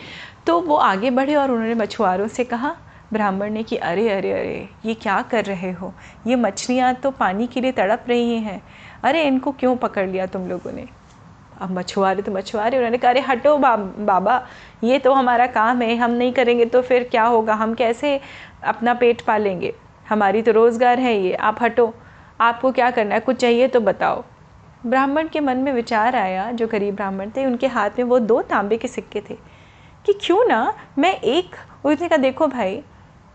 तो 0.46 0.60
वो 0.60 0.76
आगे 0.76 1.10
बढ़े 1.10 1.34
और 1.34 1.50
उन्होंने 1.50 1.74
मछुआरों 1.74 2.28
से 2.28 2.44
कहा 2.44 2.76
ब्राह्मण 3.14 3.50
ने 3.50 3.62
कि 3.62 3.76
अरे 3.78 4.08
अरे 4.10 4.32
अरे 4.32 4.68
ये 4.86 4.94
क्या 4.94 5.20
कर 5.22 5.44
रहे 5.44 5.70
हो? 5.72 5.92
ये 6.26 6.36
मछलियाँ 6.36 6.92
तो 6.94 7.10
पानी 7.10 7.46
के 7.46 7.60
लिए 7.60 7.72
तड़प 7.72 8.04
रही 8.08 8.38
हैं। 8.38 8.60
अरे 9.04 9.22
इनको 9.22 9.52
क्यों 9.52 9.74
पकड़ 9.76 10.06
लिया 10.08 10.26
तुम 10.26 10.48
लोगों 10.48 10.72
ने? 10.72 10.86
अब 11.60 11.70
मछुआरे 11.70 12.22
तो 12.22 12.32
मछुआरे 12.32 12.76
उन्होंने 12.76 12.98
कहा 12.98 13.10
अरे 13.10 13.20
हटो 13.20 13.56
बा, 13.58 13.76
बाबा 13.76 14.46
ये 14.84 14.98
तो 14.98 15.12
हमारा 15.12 15.46
काम 15.48 15.82
है 15.82 15.96
हम 15.96 16.10
नहीं 16.10 16.32
करेंगे 16.32 16.64
तो 16.66 16.80
फिर 16.82 17.04
क्या 17.04 17.24
होगा? 17.24 17.54
हम 17.54 17.74
कैसे 17.74 18.20
अपना 18.64 18.94
पेट 18.94 19.20
पालेंगे? 19.20 19.72
हमारी 20.08 20.42
तो 20.42 20.52
रोज़गार 20.52 21.00
है 21.00 21.16
ये 21.16 21.34
आप 21.34 21.62
हटो। 21.62 21.92
आपको 22.40 22.72
क्या 22.72 22.90
करना 22.90 23.14
है? 23.14 23.20
कुछ 23.20 23.36
चाहिए 23.36 23.68
तो 23.68 23.80
बताओ। 23.80 24.24
ब्राह्मण 24.86 25.28
के 25.28 25.40
मन 25.40 25.58
में 25.58 25.72
विचार 25.72 26.16
आया 26.16 26.50
जो 26.52 26.66
गरीब 26.66 26.94
ब्राह्मण 26.94 27.30
थे 27.36 27.44
उनके 27.46 27.66
हाथ 27.66 27.90
में 27.98 28.04
वो 28.04 28.18
दो 28.20 28.40
तांबे 28.42 28.76
के 28.76 28.88
सिक्के 28.88 29.20
थे 29.30 29.36
कि 30.04 30.12
क्यों 30.22 30.44
ना? 30.48 30.74
मैं 30.98 31.12
एक 31.12 31.56
उसने 31.84 32.08
कहा 32.08 32.16
देखो 32.18 32.46
भाई 32.48 32.82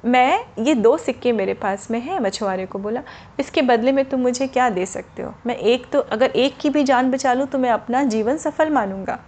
मैं 0.04 0.46
ये 0.60 0.74
दो 0.76 0.96
सिक्के 0.98 1.32
मेरे 1.32 1.54
पास 1.54 1.90
में 1.92 2.00
हैं 2.00 2.20
मछुआरे 2.20 2.66
को 2.66 2.80
बोला 2.80 3.02
इसके 3.40 3.62
बदले 3.62 3.92
में 3.92 4.04
तुम 4.06 4.20
मुझे 4.20 4.48
क्या 4.48 4.70
दे 4.70 4.86
सकते 4.86 5.24
हो? 5.24 5.34
मैं 5.46 5.56
एक 5.56 5.90
तो 5.92 6.00
अगर 6.00 6.30
एक 6.30 6.58
की 6.58 6.70
भी 6.70 6.84
जान 6.84 7.12
बचा 7.12 7.34
लूँ 7.34 7.48
तो 7.48 7.58
मैं 7.58 7.70
अपना 7.70 8.04
जीवन 8.04 8.38
सफल 8.38 8.70
मानूँगा। 8.70 9.20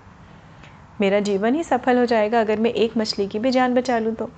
मेरा 1.02 1.20
जीवन 1.20 1.56
ही 1.56 1.64
सफल 1.64 1.98
हो 1.98 2.06
जाएगा 2.06 2.40
अगर 2.42 2.60
मैं 2.60 2.72
एक 2.72 2.98
मछली 2.98 3.28
की 3.28 3.40
भी 3.40 3.52
जान 3.52 3.74
बचा 3.74 4.00
लूँ 4.00 4.14
तो। 4.16 4.30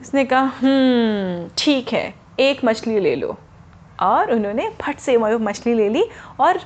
उसने 0.00 0.24
कहा 0.24 0.40
हम्म, 0.40 1.48
ठीक 1.58 1.92
है 1.92 2.14
एक 2.40 2.64
मछली 2.64 2.98
ले 3.00 3.14
लो। 3.16 3.36
और 4.00 4.32
उन्होंने 4.32 4.70
फट 4.82 4.98
से 4.98 5.16
मछली 5.16 5.74
ले 5.74 5.88
ली 5.88 6.04
और 6.40 6.60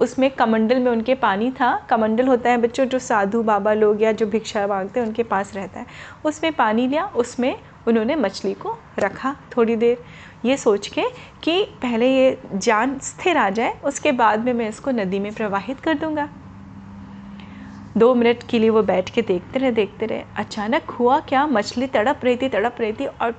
उसमें 0.00 0.30
कमंडल 0.30 0.78
में 0.78 0.90
उनके 0.92 1.14
पानी 1.14 1.50
था। 1.50 1.76
कमंडल 1.90 2.26
होता 2.28 2.50
है 2.50 2.56
बच्चों 2.58 2.84
जो 2.84 2.98
साधु 2.98 3.42
बाबा 3.42 3.72
लोग 3.74 4.02
या 4.02 4.12
जो 4.12 4.26
भिक्षा 4.26 4.66
मांगते 4.66 5.00
हैं 5.00 5.06
उनके 5.06 5.22
पास 5.22 5.54
रहता 5.54 5.80
है। 5.80 5.86
उसमें 6.24 6.52
पानी 6.52 6.86
लिया 6.88 7.06
उसमें 7.06 7.56
उन्होंने 7.88 8.16
मछली 8.16 8.54
को 8.54 8.76
रखा 8.98 9.36
थोड़ी 9.56 9.76
देर। 9.76 10.04
ये 10.44 10.56
सोच 10.56 10.88
के 10.88 11.04
कि 11.42 11.64
पहले 11.82 12.08
ये 12.08 12.38
जान 12.54 12.98
स्थिर 12.98 13.36
आ 13.36 13.50
जाए, 13.50 13.78
उसके 13.84 14.12
बाद 14.12 14.44
में 14.44 14.52
मैं 14.52 14.68
इसको 14.68 14.90
नदी 14.90 15.18
में 15.18 15.32
प्रवाहित 15.34 15.80
कर 15.80 15.94
दूँगा। 15.94 16.28
दो 17.96 18.14
मिनट 18.14 18.42
के 18.42 18.58
लिए 18.58 18.70
वो 18.70 18.82
बैठ 18.82 19.10
के 19.10 19.22
देखते 19.22 19.58
रहे 19.58 19.70
देखते 19.70 20.06
रहे। 20.06 20.24
अचानक 20.36 20.90
हुआ 20.90 21.20
क्या? 21.20 21.46
मछली 21.46 21.86
तड़प 21.86 22.20
रही 22.24 22.36
थी, 22.36 22.48
तड़प 22.48 22.76
रही 22.80 22.92
थी 22.92 23.06
और 23.06 23.34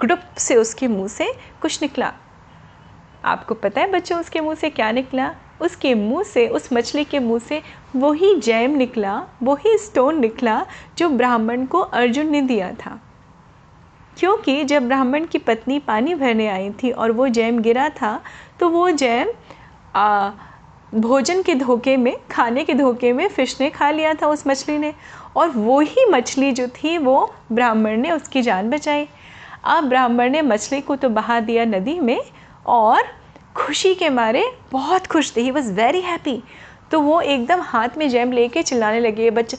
ग्रुप 0.00 0.20
से 0.38 0.56
उसके 0.56 0.88
मुँह 0.88 1.08
से 1.08 1.32
कुछ 1.62 1.82
निकला। 1.82 2.12
आपको 3.24 3.54
पता 3.54 3.80
है 3.80 3.90
बच्चों, 3.90 4.20
उसके 4.20 4.40
मुँह 4.40 4.54
से 4.54 4.70
क्या 4.70 4.90
निकला? 4.92 5.34
उसके 5.60 5.94
मुँह 5.94 6.22
से, 6.22 6.48
उस 6.48 6.72
मछली 6.72 7.04
के 7.04 7.18
मुँह 7.18 7.38
से 7.38 7.62
वही 7.96 8.34
जैम 8.40 8.70
निकला, 8.70 9.14
वही 9.42 9.78
स्टोन 9.78 10.20
निकला, 10.20 10.66
जो 10.98 11.08
ब्राह्मण 11.08 11.66
को 11.66 11.80
अर्जुन 11.80 12.26
ने 12.26 12.40
दिया 12.42 12.72
था। 12.72 13.00
क्योंकि 14.22 14.62
जब 14.64 14.86
ब्राह्मण 14.88 15.24
की 15.24 15.38
पत्नी 15.38 15.78
पानी 15.78 16.14
भरने 16.14 16.46
आई 16.48 16.70
थी 16.82 16.90
और 16.90 17.12
वो 17.12 17.26
जैम 17.28 17.58
गिरा 17.58 17.88
था 17.88 18.20
तो 18.60 18.68
वो 18.68 18.90
जैम 18.90 19.28
आ, 19.96 20.30
भोजन 20.94 21.42
के 21.42 21.54
धोखे 21.54 21.96
में 21.96 22.14
खाने 22.30 22.64
के 22.64 22.74
धोखे 22.74 23.12
में 23.12 23.26
फ़िश 23.28 23.56
ने 23.60 23.70
खा 23.70 23.90
लिया 23.90 24.12
था 24.14 24.26
उस 24.26 24.46
मछली 24.46 24.78
ने। 24.78 24.92
और 25.36 25.48
वो 25.48 25.80
ही 25.80 26.04
मछली 26.10 26.52
जो 26.52 26.66
थी 26.68 26.96
वो 26.98 27.32
ब्राह्मण 27.52 28.00
ने 28.00 28.10
उसकी 28.10 28.42
जान 28.42 28.70
बचाई। 28.70 29.06
अब 29.64 29.88
ब्राह्मण 29.88 30.30
ने 30.30 30.42
मछली 30.42 30.80
को 30.80 30.96
तो 30.96 31.08
बहा 31.08 31.40
दिया 31.40 31.64
नदी 31.64 31.98
में 32.00 32.20
और 32.66 33.02
खुशी 33.56 33.94
के 33.94 34.10
मारे 34.10 34.44
बहुत 34.72 35.06
खुश 35.06 35.36
थे। 35.36 35.40
ही 35.40 35.50
वॉज़ 35.50 35.72
वेरी 35.72 36.00
हैप्पी 36.00 36.42
तो 36.90 37.00
वो 37.00 37.20
एकदम 37.20 37.60
हाथ 37.62 37.98
में 37.98 38.08
जैम 38.08 38.32
लेके 38.32 38.62
चिल्लाने 38.62 39.00
लगे 39.00 39.30
बच्चे 39.30 39.56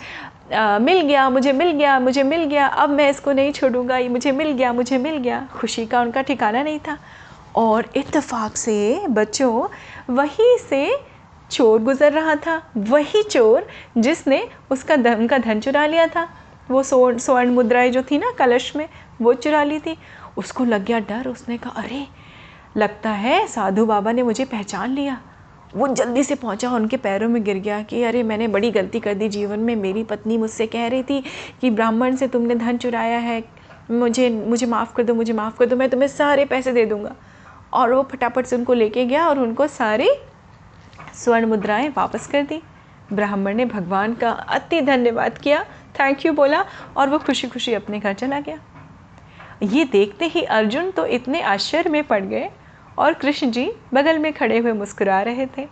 मिल 0.52 1.02
गया, 1.02 1.30
मुझे 1.30 1.52
मिल 1.52 1.72
गया, 1.72 2.00
मुझे 2.00 2.24
मिल 2.24 2.44
गया, 2.44 2.68
अब 2.68 2.90
मैं 2.90 3.10
इसको 3.10 3.32
नहीं 3.32 3.52
छोड़ूँगा, 3.52 3.98
ये 3.98 4.10
मुझे 4.10 4.32
मिल 4.32 4.52
गया, 4.52 4.74
मुझे 4.74 4.98
मिल 4.98 5.18
गया। 5.18 5.48
खुशी 5.56 5.86
का 5.86 6.02
उनका 6.02 6.22
ठिकाना 6.22 6.64
नहीं 6.64 6.80
था। 6.80 6.98
और 7.56 7.86
इत्तेफाक 7.96 8.58
से, 8.58 9.08
बच्चों, 9.10 9.68
वहीं 10.14 10.58
से 10.58 10.98
चोर 11.52 11.82
गुज़र 11.82 12.12
रहा 12.12 12.36
था, 12.36 12.72
वही 12.78 13.24
चोर 13.24 13.68
जिसने 13.98 14.50
उसका 14.72 14.96
धन 14.96 15.28
का 15.28 15.38
धन 15.38 15.60
चुरा 15.60 15.86
लिया 15.86 16.08
था। 16.08 16.30
वो 16.72 16.84
स्वर्ण 16.84 17.18
स्वर्ण 17.18 17.50
मुद्राएँ 17.50 17.92
जो 17.92 18.04
थी 18.04 18.18
ना, 18.18 18.32
कलश 18.32 18.76
में, 18.76 18.90
वो 19.22 19.34
चुरा 19.34 19.64
ली 19.64 19.80
थी। 19.80 19.98
उसको 20.38 20.64
लग 20.64 20.86
गया 20.86 21.00
डर, 21.00 21.28
उसने 21.28 21.58
कहा, 21.58 21.70
अरे, 21.70 22.08
लगता 22.78 23.10
है 23.10 23.48
साधु 23.48 23.86
बाबा 23.86 24.12
ने 24.12 24.24
मुझे 24.24 24.46
पहचान 24.46 24.90
लिया। 24.90 25.22
वो 25.76 25.88
जल्दी 25.88 26.24
से 26.24 26.36
पहुँचा 26.36 26.70
और 26.70 26.82
उनके 26.82 26.98
पैरों 26.98 27.30
में 27.30 27.44
गिर 27.44 27.58
गया 27.58 27.82
कि 27.82 28.04
अरे, 28.04 28.24
मैंने 28.24 28.48
बड़ी 28.48 28.72
गलती 28.72 29.00
कर 29.00 29.14
दी 29.14 29.30
जीवन 29.30 29.60
में, 29.60 29.76
मेरी 29.76 30.04
पत्नी 30.04 30.38
मुझसे 30.38 30.68
कह 30.68 30.88
रही 30.88 31.04
थी 31.04 31.24
कि 31.62 31.70
ब्राह्मण 31.70 32.16
से 32.16 32.28
तुमने 32.28 32.56
धन 32.56 32.78
चुराया 32.78 33.18
है, 33.18 33.44
मुझे 33.92 34.30
मुझे 34.30 34.66
माफ़ 34.66 34.94
कर 34.96 35.04
दो, 35.04 35.14
मुझे 35.14 35.34
माफ़ 35.34 35.58
कर 35.58 35.66
दो, 35.66 35.76
मैं 35.76 35.90
तुम्हें 35.90 36.08
सारे 36.08 36.46
पैसे 36.46 36.72
दे 36.74 36.86
दूँगा। 36.86 37.16
और 37.74 37.94
वो 37.94 38.04
फटाफट 38.04 38.46
से 38.46 38.56
उनको 38.56 38.74
लेके 38.74 39.06
गया 39.06 39.28
और 39.28 39.40
उनको 39.40 39.68
सारी 39.68 40.10
स्वर्ण 41.16 41.46
मुद्राएँ 41.46 41.90
वापस 41.90 42.28
कर 42.28 42.44
दी। 42.44 42.62
ब्राह्मण 43.14 43.56
ने 43.56 43.66
भगवान 43.66 44.14
का 44.14 44.30
अति 44.30 44.82
धन्यवाद 44.82 45.38
किया 45.38 45.64
थैंक 46.00 46.26
यू 46.26 46.34
बोला 46.34 46.64
और 46.98 47.10
वो 47.10 47.18
खुशी 47.20 47.48
खुशी 47.48 47.74
अपने 47.74 48.00
घर 48.00 48.14
चला 48.14 48.40
गया। 48.40 48.60
ये 49.64 49.84
देखते 49.86 50.26
ही 50.26 50.42
अर्जुन 50.42 50.92
तो 50.92 51.06
इतने 51.06 51.42
आश्चर्य 51.42 51.90
में 51.90 52.04
पड़ 52.04 52.24
गए 52.24 52.50
और 52.98 53.14
कृष्ण 53.14 53.52
जी 53.52 53.72
बगल 53.94 54.20
में 54.20 54.32
खड़े 54.34 54.58
हुए 54.58 54.72
मुस्कुरा 54.74 55.22
रहे 55.22 55.46
थे। 55.58 55.68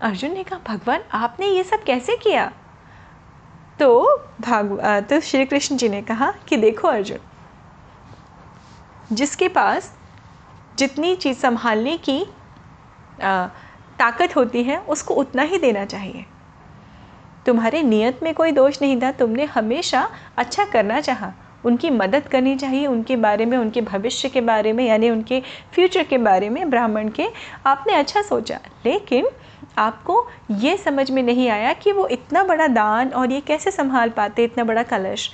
अर्जुन 0.00 0.32
ने 0.32 0.42
कहा 0.44 0.58
भगवान 0.68 1.02
आपने 1.12 1.46
ये 1.46 1.62
सब 1.64 1.82
कैसे 1.84 2.16
किया? 2.16 2.50
तो 3.78 4.04
भाग 4.40 4.78
तो 5.10 5.20
श्री 5.20 5.44
कृष्ण 5.46 5.76
जी 5.76 5.88
ने 5.88 6.02
कहा 6.02 6.30
कि 6.48 6.56
देखो 6.56 6.88
अर्जुन 6.88 7.18
जिसके 9.12 9.48
पास 9.48 9.92
जितनी 10.78 11.14
चीज़ 11.16 11.38
संभालने 11.38 11.96
की 11.98 12.22
आ, 13.22 13.46
ताकत 13.98 14.36
होती 14.36 14.62
है 14.62 14.78
उसको 14.88 15.14
उतना 15.14 15.42
ही 15.42 15.58
देना 15.58 15.84
चाहिए। 15.84 16.24
तुम्हारे 17.46 17.82
नियत 17.82 18.20
में 18.22 18.32
कोई 18.34 18.52
दोष 18.52 18.80
नहीं 18.82 19.00
था 19.02 19.10
तुमने 19.12 19.44
हमेशा 19.44 20.08
अच्छा 20.36 20.64
करना 20.64 21.00
चाहा। 21.00 21.32
उनकी 21.64 21.90
मदद 21.90 22.22
करनी 22.22 22.56
चाहिए, 22.56 22.86
उनके 22.86 23.16
बारे 23.16 23.46
में, 23.46 23.58
उनके 23.58 23.80
भविष्य 23.80 24.28
के 24.28 24.40
बारे 24.40 24.72
में, 24.72 24.86
यानी 24.86 25.10
उनके 25.10 25.42
फ्यूचर 25.74 26.02
के 26.02 26.18
बारे 26.18 26.48
में 26.48 26.70
ब्राह्मण 26.70 27.08
के 27.08 27.28
आपने 27.66 27.92
अच्छा 27.92 28.22
सोचा। 28.22 28.60
लेकिन 28.86 29.28
आपको 29.78 30.28
ये 30.50 30.76
समझ 30.76 31.10
में 31.10 31.22
नहीं 31.22 31.48
आया 31.48 31.72
कि 31.72 31.92
वो 31.92 32.06
इतना 32.06 32.44
बड़ा 32.44 32.66
दान 32.66 33.08
और 33.08 33.32
ये 33.32 33.40
कैसे 33.40 33.70
संभाल 33.70 34.08
पाते, 34.08 34.44
इतना 34.44 34.64
बड़ा 34.64 34.82
कलश। 34.82 35.30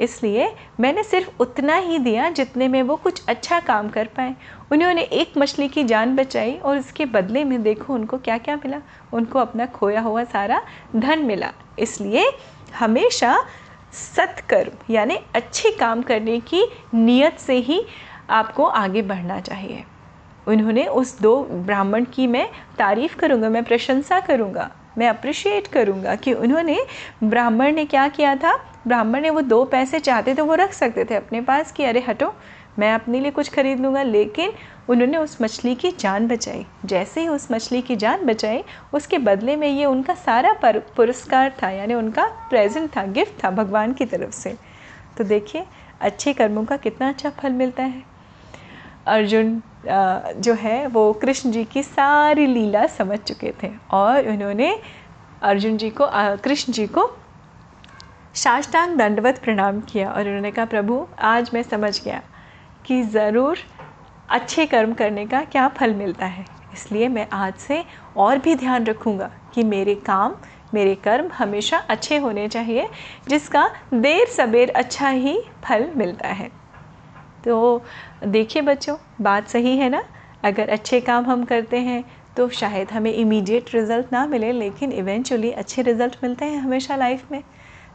इसलिए 0.00 0.54
मैंने 0.80 1.02
सिर्फ़ 1.02 1.30
उतना 1.40 1.76
ही 1.76 1.98
दिया 1.98 2.30
जितने 2.30 2.68
में 2.68 2.82
वो 2.82 2.96
कुछ 2.96 3.22
अच्छा 3.28 3.60
काम 3.60 3.88
कर 3.88 4.04
पाए। 4.06 4.34
उन्होंने 4.72 5.02
एक 5.02 5.32
मछली 5.38 5.68
की 5.68 5.84
जान 5.84 6.16
बचाई 6.16 6.54
और 6.54 6.78
उसके 6.78 7.04
बदले 7.04 7.44
में 7.44 7.62
देखो 7.62 7.94
उनको 7.94 8.18
क्या 8.18 8.38
क्या 8.38 8.56
मिला। 8.56 8.80
उनको 9.12 9.38
अपना 9.38 9.66
खोया 9.66 10.00
हुआ 10.00 10.24
सारा 10.24 10.62
धन 10.96 11.18
मिला। 11.18 11.52
इसलिए 11.78 12.32
हमेशा 12.78 13.44
सत्कर्म, 13.92 14.76
यानी 14.90 15.18
अच्छे 15.34 15.70
काम 15.70 16.02
करने 16.02 16.38
की 16.40 16.64
नीयत 16.94 17.38
से 17.38 17.54
ही 17.54 17.80
आपको 18.30 18.64
आगे 18.64 19.02
बढ़ना 19.02 19.40
चाहिए। 19.40 19.84
उन्होंने 20.46 20.86
उस 20.86 21.20
दो 21.20 21.42
ब्राह्मण 21.42 22.04
की 22.04 22.26
मैं 22.26 22.46
तारीफ़ 22.78 23.16
करूँगा, 23.16 23.48
मैं 23.48 23.64
प्रशंसा 23.64 24.20
करूँगा, 24.20 24.70
मैं 24.98 25.08
अप्रिशिएट 25.08 25.66
करूँगा 25.66 26.14
कि 26.14 26.32
उन्होंने 26.32 26.78
ब्राह्मण 27.24 27.74
ने 27.74 27.84
क्या 27.84 28.08
किया 28.08 28.34
था? 28.36 28.56
ब्राह्मण 28.86 29.20
ने 29.20 29.30
वो 29.30 29.40
दो 29.40 29.64
पैसे 29.64 29.98
चाहते 30.00 30.34
थे, 30.34 30.42
वो 30.42 30.54
रख 30.54 30.72
सकते 30.72 31.04
थे 31.04 31.14
अपने 31.14 31.40
पास 31.40 31.72
कि 31.72 31.84
अरे 31.84 32.00
हटो 32.00 32.34
मैं 32.78 32.92
अपने 32.94 33.20
लिए 33.20 33.30
कुछ 33.30 33.48
खरीद 33.54 33.80
लूँगा, 33.80 34.02
लेकिन 34.02 34.52
उन्होंने 34.88 35.16
उस 35.16 35.36
मछली 35.42 35.74
की 35.74 35.90
जान 35.90 36.26
बचाई। 36.28 36.64
जैसे 36.84 37.20
ही 37.20 37.28
उस 37.28 37.50
मछली 37.52 37.80
की 37.82 37.96
जान 37.96 38.24
बचाई, 38.26 38.62
उसके 38.94 39.18
बदले 39.18 39.56
में 39.56 39.68
ये 39.68 39.84
उनका 39.84 40.14
सारा 40.16 40.52
पर, 40.52 40.78
पुरस्कार 40.96 41.52
था, 41.62 41.70
यानी 41.70 41.94
उनका 41.94 42.26
प्रेजेंट 42.50 42.90
था 42.96 43.04
गिफ्ट 43.08 43.42
था 43.44 43.50
भगवान 43.52 43.92
की 43.92 44.04
तरफ़ 44.04 44.32
से। 44.32 44.56
तो 45.18 45.24
देखिए, 45.24 45.64
अच्छे 46.00 46.32
कर्मों 46.32 46.64
का 46.64 46.76
कितना 46.76 47.08
अच्छा 47.08 47.30
फल 47.32 47.52
मिलता 47.52 47.82
है। 47.82 48.02
अर्जुन 49.06 49.60
जो 49.86 50.54
है, 50.54 50.86
वो 50.86 51.12
कृष्ण 51.12 51.50
जी 51.50 51.64
की 51.64 51.82
सारी 51.82 52.46
लीला 52.46 52.86
समझ 52.88 53.18
चुके 53.18 53.52
थे 53.62 53.70
और 53.90 54.28
उन्होंने 54.28 54.76
अर्जुन 55.42 55.76
जी 55.76 55.90
को 55.90 56.08
कृष्ण 56.44 56.72
जी 56.72 56.86
को 56.86 57.10
साष्टांग 58.34 58.96
दंडवत 58.96 59.38
प्रणाम 59.38 59.80
किया 59.82 60.10
और 60.10 60.26
उन्होंने 60.26 60.50
कहा, 60.50 60.64
प्रभु, 60.64 61.06
आज 61.20 61.50
मैं 61.54 61.62
समझ 61.62 62.02
गया। 62.04 62.22
कि 62.84 63.02
ज़रूर 63.02 63.58
अच्छे 64.28 64.66
कर्म 64.66 64.92
करने 64.92 65.26
का 65.26 65.42
क्या 65.44 65.68
फल 65.68 65.94
मिलता 65.94 66.26
है। 66.26 66.44
इसलिए 66.72 67.08
मैं 67.08 67.26
आज 67.32 67.54
से 67.54 67.82
और 68.16 68.38
भी 68.38 68.54
ध्यान 68.54 68.86
रखूँगा 68.86 69.30
कि 69.54 69.62
मेरे 69.64 69.94
काम, 69.96 70.34
मेरे 70.74 70.94
कर्म 70.94 71.28
हमेशा 71.32 71.78
अच्छे 71.78 72.16
होने 72.16 72.48
चाहिए, 72.48 72.88
जिसका 73.28 73.68
देर 73.94 74.26
सबेर 74.26 74.70
अच्छा 74.70 75.08
ही 75.08 75.38
फल 75.64 75.88
मिलता 75.96 76.28
है। 76.28 76.50
तो 77.44 77.84
देखिए 78.24 78.62
बच्चों, 78.62 78.96
बात 79.20 79.48
सही 79.48 79.76
है 79.76 79.88
ना? 79.88 80.02
अगर 80.44 80.68
अच्छे 80.68 81.00
काम 81.00 81.24
हम 81.24 81.44
करते 81.44 81.78
हैं 81.80 82.04
तो 82.36 82.48
शायद 82.50 82.90
हमें 82.90 83.12
इमीडिएट 83.12 83.74
रिज़ल्ट 83.74 84.12
ना 84.12 84.26
मिले, 84.26 84.52
लेकिन 84.52 84.92
इवेंचुअली 84.92 85.50
अच्छे 85.52 85.82
रिज़ल्ट 85.82 86.16
मिलते 86.22 86.44
हैं 86.44 86.58
हमेशा 86.58 86.96
लाइफ 86.96 87.30
में। 87.32 87.42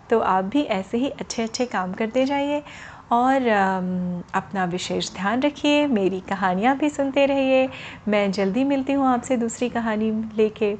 तो 0.09 0.19
आप 0.19 0.43
भी 0.43 0.61
ऐसे 0.63 0.97
ही 0.97 1.09
अच्छे 1.11 1.43
अच्छे 1.43 1.65
काम 1.65 1.93
करते 1.93 2.25
जाइए 2.25 2.61
और 3.11 3.47
अपना 4.33 4.65
विशेष 4.65 5.13
ध्यान 5.13 5.41
रखिए, 5.41 5.87
मेरी 5.87 6.19
कहानियाँ 6.19 6.77
भी 6.77 6.89
सुनते 6.89 7.25
रहिए। 7.25 7.69
मैं 8.07 8.31
जल्दी 8.31 8.63
मिलती 8.63 8.93
हूँ 8.93 9.07
आपसे 9.07 9.37
दूसरी 9.37 9.69
कहानी 9.69 10.11
लेके। 10.11 10.75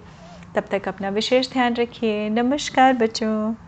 तब 0.56 0.64
तक 0.72 0.88
अपना 0.88 1.10
विशेष 1.10 1.52
ध्यान 1.52 1.74
रखिए। 1.74 2.30
नमस्कार 2.30 2.94
बच्चों। 2.94 3.67